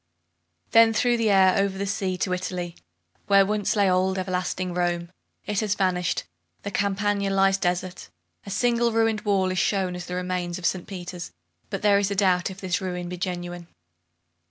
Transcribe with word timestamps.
Then 0.71 0.93
through 0.95 1.17
the 1.17 1.29
air, 1.29 1.55
over 1.55 1.77
the 1.77 1.85
sea, 1.85 2.17
to 2.17 2.33
Italy, 2.33 2.75
where 3.27 3.45
once 3.45 3.75
lay 3.75 3.87
old, 3.87 4.17
everlasting 4.17 4.73
Rome. 4.73 5.11
It 5.45 5.59
has 5.59 5.75
vanished! 5.75 6.23
The 6.63 6.71
Campagna 6.71 7.29
lies 7.29 7.59
desert. 7.59 8.09
A 8.43 8.49
single 8.49 8.91
ruined 8.91 9.21
wall 9.21 9.51
is 9.51 9.59
shown 9.59 9.93
as 9.95 10.07
the 10.07 10.15
remains 10.15 10.57
of 10.57 10.65
St. 10.65 10.87
Peter's, 10.87 11.31
but 11.69 11.83
there 11.83 11.99
is 11.99 12.09
a 12.09 12.15
doubt 12.15 12.49
if 12.49 12.59
this 12.59 12.81
ruin 12.81 13.09
be 13.09 13.17
genuine. 13.17 13.67